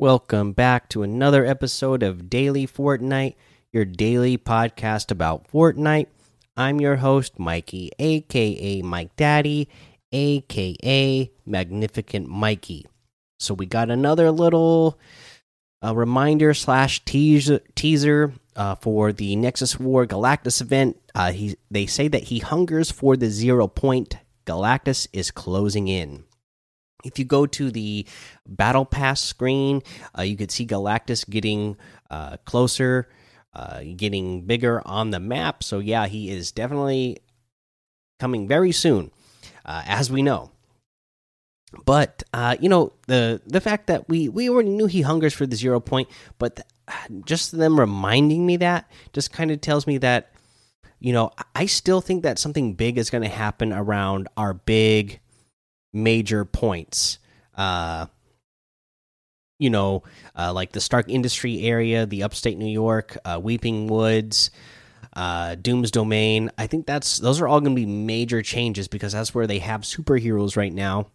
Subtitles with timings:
[0.00, 3.34] Welcome back to another episode of Daily Fortnite,
[3.70, 6.06] your daily podcast about Fortnite.
[6.56, 9.68] I'm your host, Mikey, aka Mike Daddy,
[10.10, 12.86] aka Magnificent Mikey.
[13.40, 14.98] So we got another little
[15.84, 20.98] uh, reminder slash teaser uh, for the Nexus War Galactus event.
[21.14, 24.16] Uh, he they say that he hungers for the zero point.
[24.46, 26.24] Galactus is closing in.
[27.04, 28.06] If you go to the
[28.46, 29.82] battle pass screen,
[30.16, 31.76] uh, you could see Galactus getting
[32.10, 33.08] uh, closer,
[33.54, 35.62] uh, getting bigger on the map.
[35.62, 37.18] So yeah, he is definitely
[38.18, 39.10] coming very soon,
[39.64, 40.50] uh, as we know.
[41.84, 45.46] But uh, you know the the fact that we we already knew he hungers for
[45.46, 46.08] the zero point,
[46.38, 46.60] but
[47.24, 50.32] just them reminding me that just kind of tells me that
[50.98, 55.20] you know I still think that something big is going to happen around our big
[55.92, 57.18] major points.
[57.56, 58.06] Uh,
[59.58, 60.02] you know,
[60.36, 64.50] uh, like the Stark Industry area, the upstate New York, uh, Weeping Woods,
[65.14, 66.50] uh, Doom's Domain.
[66.56, 69.58] I think that's those are all going to be major changes because that's where they
[69.58, 71.08] have superheroes right now,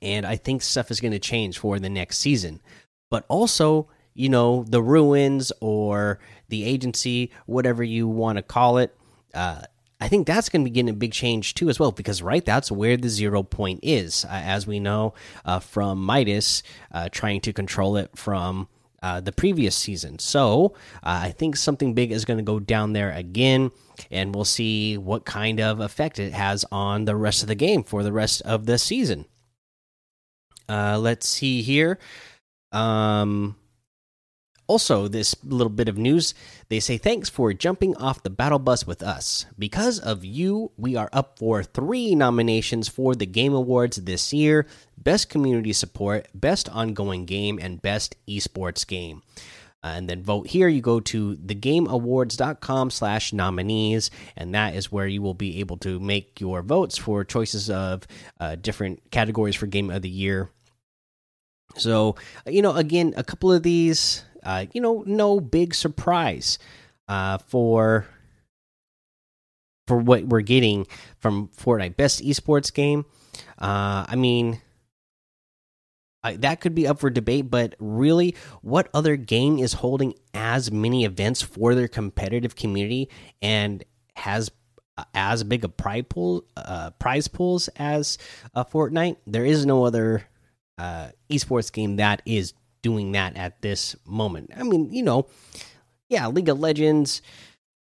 [0.00, 2.62] and I think stuff is going to change for the next season.
[3.10, 8.96] But also, you know, the ruins or the agency, whatever you want to call it.
[10.02, 12.44] I think that's going to be getting a big change too, as well, because right,
[12.44, 17.40] that's where the zero point is, uh, as we know uh, from Midas uh, trying
[17.42, 18.66] to control it from
[19.00, 20.18] uh, the previous season.
[20.18, 23.70] So uh, I think something big is going to go down there again,
[24.10, 27.84] and we'll see what kind of effect it has on the rest of the game
[27.84, 29.26] for the rest of the season.
[30.68, 32.00] Uh, let's see here.
[32.72, 33.54] Um,
[34.66, 36.34] also, this little bit of news
[36.68, 39.44] they say thanks for jumping off the battle bus with us.
[39.58, 44.66] Because of you, we are up for three nominations for the Game Awards this year
[44.96, 49.22] Best Community Support, Best Ongoing Game, and Best Esports Game.
[49.84, 55.08] Uh, and then vote here you go to thegameawards.com slash nominees and that is where
[55.08, 58.06] you will be able to make your votes for choices of
[58.38, 60.48] uh, different categories for game of the year
[61.74, 62.14] so
[62.46, 66.58] you know again a couple of these uh, you know, no big surprise
[67.08, 68.06] uh, for
[69.86, 70.86] for what we're getting
[71.18, 71.96] from Fortnite.
[71.96, 73.04] Best esports game.
[73.58, 74.60] Uh, I mean,
[76.22, 80.70] I, that could be up for debate, but really, what other game is holding as
[80.70, 83.08] many events for their competitive community
[83.40, 84.50] and has
[84.96, 88.18] uh, as big a prize pool, uh, prize pools as
[88.54, 89.16] uh, Fortnite?
[89.26, 90.28] There is no other
[90.78, 94.50] uh, esports game that is doing that at this moment.
[94.56, 95.26] I mean, you know,
[96.08, 97.22] yeah, League of Legends,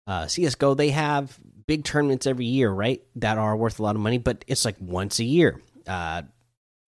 [0.08, 1.38] uh, CS:GO, they have
[1.68, 3.02] big tournaments every year, right?
[3.16, 5.62] That are worth a lot of money, but it's like once a year.
[5.88, 6.24] Uh,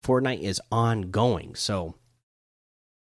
[0.03, 1.95] Fortnite is ongoing, so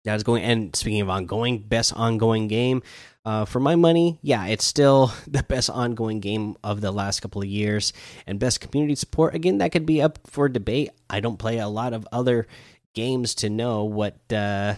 [0.05, 0.43] that is going.
[0.43, 2.83] And speaking of ongoing, best ongoing game
[3.25, 7.43] uh, for my money, yeah, it's still the best ongoing game of the last couple
[7.43, 7.93] of years.
[8.27, 10.91] And best community support, again, that could be up for debate.
[11.09, 12.47] I don't play a lot of other
[12.95, 14.75] games to know what uh,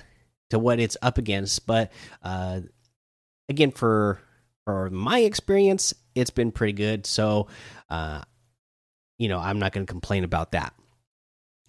[0.51, 1.67] to what it's up against.
[1.67, 1.93] But
[2.23, 2.61] uh,
[3.49, 4.21] again, for
[4.65, 7.07] for my experience, it's been pretty good.
[7.07, 7.49] So,
[7.91, 8.23] uh,
[9.19, 10.75] you know, I'm not going to complain about that.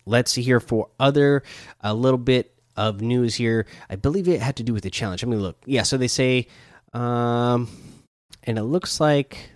[0.05, 1.43] Let's see here for other
[1.81, 3.65] a little bit of news here.
[3.89, 5.23] I believe it had to do with the challenge.
[5.23, 5.57] Let me look.
[5.65, 6.47] Yeah, so they say,
[6.93, 7.69] um,
[8.43, 9.52] and it looks like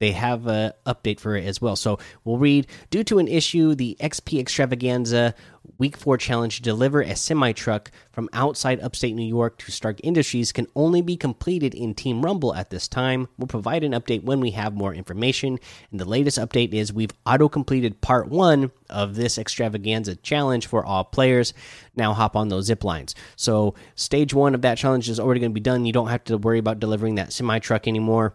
[0.00, 1.76] they have an update for it as well.
[1.76, 5.34] So we'll read Due to an issue, the XP Extravaganza
[5.78, 10.52] Week 4 challenge deliver a semi truck from outside upstate New York to Stark Industries
[10.52, 13.28] can only be completed in Team Rumble at this time.
[13.38, 15.58] We'll provide an update when we have more information.
[15.90, 20.84] And the latest update is we've auto completed part one of this extravaganza challenge for
[20.84, 21.54] all players.
[21.94, 23.14] Now hop on those zip lines.
[23.36, 25.86] So, stage one of that challenge is already going to be done.
[25.86, 28.34] You don't have to worry about delivering that semi truck anymore.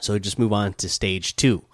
[0.00, 1.64] So just move on to stage two.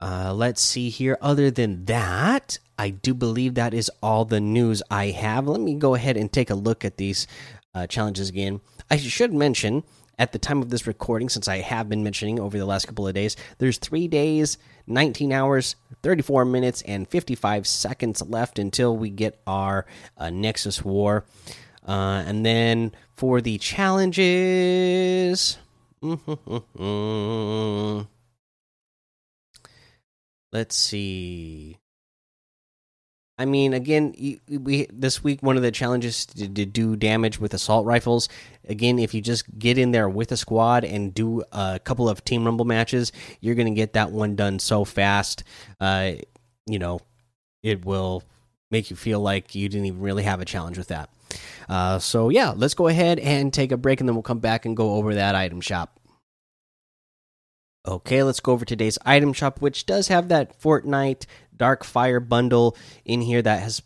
[0.00, 1.16] Uh, let's see here.
[1.20, 5.48] Other than that, I do believe that is all the news I have.
[5.48, 7.26] Let me go ahead and take a look at these
[7.74, 8.60] uh, challenges again.
[8.90, 9.84] I should mention
[10.18, 13.06] at the time of this recording, since I have been mentioning over the last couple
[13.06, 19.10] of days, there's three days, 19 hours, 34 minutes, and 55 seconds left until we
[19.10, 19.86] get our
[20.16, 21.24] uh, Nexus War.
[21.86, 25.58] Uh, and then for the challenges,
[30.52, 31.78] Let's see.
[33.38, 34.14] I mean, again,
[34.48, 38.30] we this week one of the challenges to, to, do damage with assault rifles.
[38.66, 42.24] Again, if you just get in there with a squad and do a couple of
[42.24, 45.44] team rumble matches, you're going to get that one done so fast.
[45.78, 46.12] Uh,
[46.66, 47.00] you know,
[47.62, 48.22] it will
[48.70, 51.10] make you feel like you didn't even really have a challenge with that.
[51.68, 54.64] Uh, so yeah, let's go ahead and take a break, and then we'll come back
[54.64, 55.98] and go over that item shop.
[57.86, 61.26] Okay, let's go over today's item shop, which does have that Fortnite
[61.56, 63.82] Dark Fire bundle in here that has.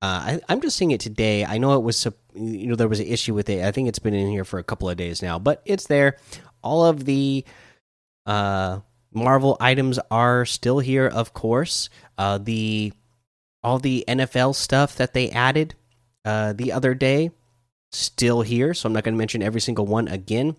[0.00, 1.44] Uh, I, am just seeing it today.
[1.44, 2.04] I know it was,
[2.34, 3.64] you know, there was an issue with it.
[3.64, 6.16] I think it's been in here for a couple of days now, but it's there.
[6.60, 7.44] All of the
[8.26, 8.80] uh,
[9.12, 11.88] Marvel items are still here, of course.
[12.18, 12.92] Uh, the
[13.62, 15.74] all the NFL stuff that they added
[16.24, 17.30] uh, the other day
[17.92, 20.56] still here, so I'm not going to mention every single one again.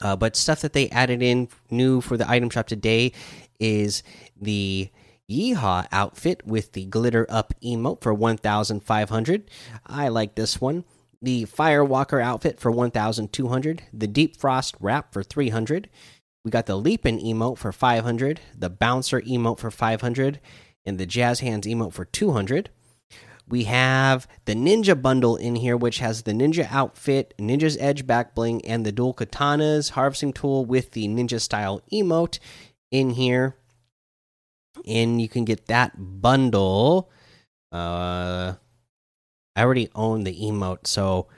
[0.00, 3.12] Uh, but stuff that they added in new for the item shop today
[3.60, 4.02] is
[4.40, 4.90] the
[5.30, 9.50] Yeehaw outfit with the glitter up emote for 1,500.
[9.86, 10.84] I like this one.
[11.22, 13.82] The Firewalker outfit for 1,200.
[13.92, 15.88] The Deep Frost wrap for 300.
[16.44, 18.40] We got the Leapin emote for 500.
[18.54, 20.40] The Bouncer emote for 500.
[20.86, 22.70] And the Jazz Hands emote for 200.
[23.46, 28.34] We have the Ninja bundle in here, which has the Ninja outfit, Ninja's Edge back
[28.34, 32.38] bling, and the dual katanas harvesting tool with the Ninja style emote
[32.90, 33.56] in here.
[34.86, 37.10] And you can get that bundle.
[37.70, 38.54] Uh,
[39.56, 41.28] I already own the emote, so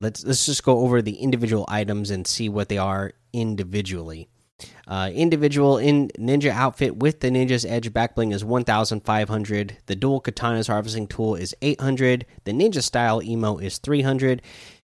[0.00, 4.28] let's let's just go over the individual items and see what they are individually.
[4.86, 10.68] Uh, individual in ninja outfit with the ninja's edge backbling is 1500 the dual katanas
[10.68, 14.42] harvesting tool is 800 the ninja style emo is 300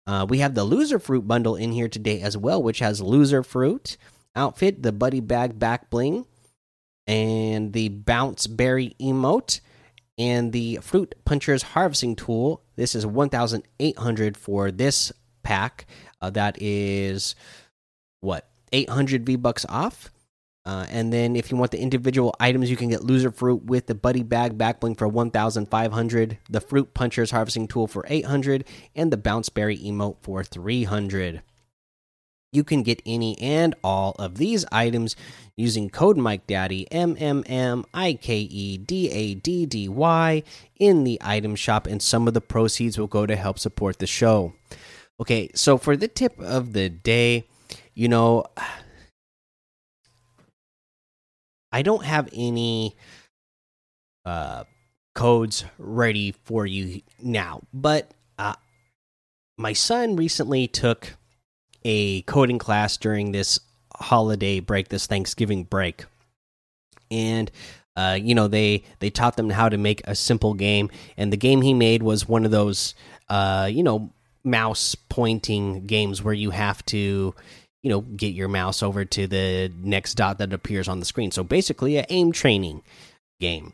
[0.07, 3.97] uh, we have the Loserfruit bundle in here today as well which has Loserfruit
[4.35, 6.25] outfit the buddy bag back bling
[7.07, 9.59] and the bounce berry emote
[10.17, 12.61] and the fruit punchers harvesting tool.
[12.75, 15.11] This is 1800 for this
[15.43, 15.85] pack.
[16.21, 17.35] Uh, that is
[18.21, 20.11] what 800 V bucks off.
[20.65, 23.93] Uh, and then if you want the individual items, you can get Loserfruit with the
[23.93, 28.65] buddy bag backbling for 1,500, the fruit punchers harvesting tool for 800,
[28.95, 31.43] and the bounce berry emote for 300.
[32.51, 35.15] You can get any and all of these items
[35.57, 40.41] using code Mike Daddy M M M I K E D A D D Y
[40.77, 44.07] in the item shop, and some of the proceeds will go to help support the
[44.07, 44.53] show.
[45.19, 47.45] Okay, so for the tip of the day
[47.95, 48.43] you know,
[51.71, 52.95] I don't have any
[54.25, 54.65] uh,
[55.13, 58.55] codes ready for you now, but uh,
[59.57, 61.15] my son recently took
[61.83, 63.59] a coding class during this
[63.95, 66.05] holiday break, this Thanksgiving break,
[67.09, 67.49] and
[67.95, 71.37] uh, you know they they taught them how to make a simple game, and the
[71.37, 72.93] game he made was one of those
[73.29, 74.11] uh, you know
[74.43, 77.33] mouse pointing games where you have to
[77.85, 81.29] you know get your mouse over to the next dot that appears on the screen.
[81.29, 82.81] So basically a aim training
[83.39, 83.73] game.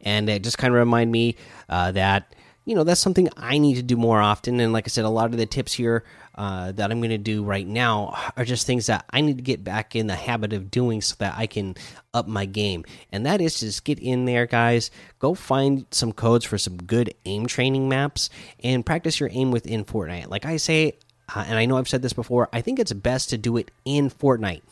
[0.00, 1.34] And it just kind of remind me
[1.68, 4.60] uh, that you know that's something i need to do more often.
[4.60, 6.04] And like i said a lot of the tips here
[6.36, 9.42] uh, that i'm going to do right now are just things that i need to
[9.42, 11.74] get back in the habit of doing so that i can
[12.14, 12.84] up my game.
[13.10, 14.92] And that is just get in there guys.
[15.18, 18.30] Go find some codes for some good aim training maps
[18.62, 20.28] and practice your aim within fortnite.
[20.28, 20.98] Like i say
[21.34, 23.70] uh, and I know I've said this before, I think it's best to do it
[23.84, 24.62] in Fortnite.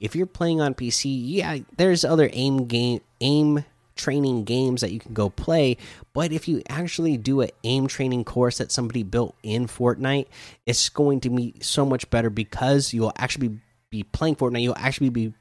[0.00, 3.64] If you're playing on PC, yeah, there's other aim game aim
[3.96, 5.76] training games that you can go play,
[6.12, 10.26] but if you actually do an aim training course that somebody built in Fortnite,
[10.66, 14.76] it's going to be so much better because you'll actually be, be playing Fortnite, you'll
[14.78, 15.32] actually be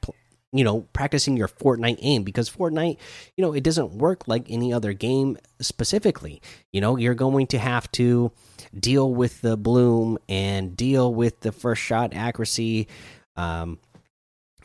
[0.53, 2.97] you know practicing your Fortnite aim because Fortnite,
[3.35, 6.41] you know, it doesn't work like any other game specifically.
[6.71, 8.31] You know, you're going to have to
[8.79, 12.87] deal with the bloom and deal with the first shot accuracy
[13.35, 13.79] um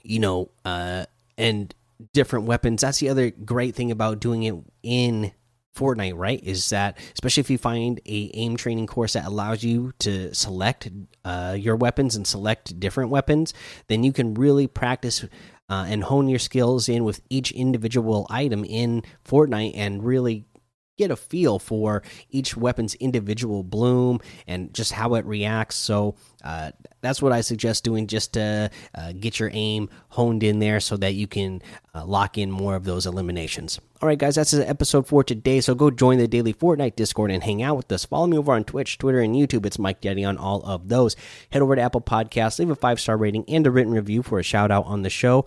[0.03, 1.05] you know uh
[1.37, 1.75] and
[2.13, 5.33] different weapons that's the other great thing about doing it in
[5.79, 6.43] Fortnite, right?
[6.43, 10.89] Is that especially if you find a aim training course that allows you to select
[11.25, 13.55] uh, your weapons and select different weapons,
[13.87, 15.25] then you can really practice
[15.69, 20.45] uh, and hone your skills in with each individual item in Fortnite and really
[20.99, 25.77] get a feel for each weapon's individual bloom and just how it reacts.
[25.77, 30.59] So uh, that's what I suggest doing just to uh, get your aim honed in
[30.59, 31.63] there so that you can
[31.95, 33.81] uh, lock in more of those eliminations.
[34.01, 35.61] All right, guys, that's the episode for today.
[35.61, 38.05] So go join the daily Fortnite Discord and hang out with us.
[38.05, 39.67] Follow me over on Twitch, Twitter, and YouTube.
[39.67, 41.17] It's Mike Daddy on all of those.
[41.51, 44.39] Head over to Apple Podcasts, leave a five star rating and a written review for
[44.39, 45.47] a shout out on the show.